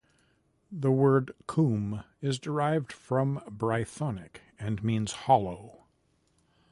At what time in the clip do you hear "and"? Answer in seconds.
4.59-4.83